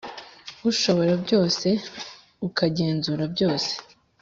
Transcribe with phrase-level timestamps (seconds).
[0.71, 1.67] ushobora byose,
[2.47, 3.71] ukagenzura byose,